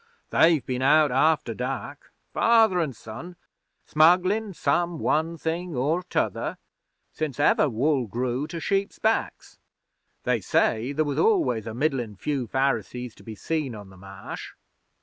[0.31, 3.35] They've been out after dark, father an' son,
[3.85, 6.57] smugglin' some one thing or t'other,
[7.13, 9.59] since ever wool grew to sheep's backs.
[10.23, 14.53] They say there was always a middlin' few Pharisees to be seen on the Marsh.